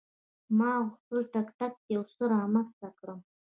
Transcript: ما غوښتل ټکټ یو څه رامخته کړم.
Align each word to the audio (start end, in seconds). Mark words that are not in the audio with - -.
ما 0.57 0.71
غوښتل 1.09 1.19
ټکټ 1.57 1.73
یو 1.93 2.01
څه 2.15 2.23
رامخته 2.31 2.87
کړم. 2.99 3.19